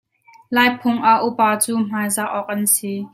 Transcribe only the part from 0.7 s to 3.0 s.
phung ah upa cu hmaizah awk an si.